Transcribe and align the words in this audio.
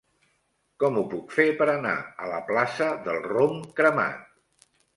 Com 0.83 0.97
ho 1.01 1.03
puc 1.11 1.35
fer 1.41 1.45
per 1.59 1.67
anar 1.75 1.93
a 2.25 2.31
la 2.33 2.41
plaça 2.49 2.89
del 3.07 3.23
Rom 3.29 3.57
Cremat? 3.81 4.69